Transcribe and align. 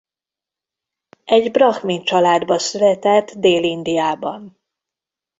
Egy 1.25 1.51
brahmin 1.51 2.03
családba 2.03 2.59
született 2.59 3.31
Dél-Indiában. 3.33 4.57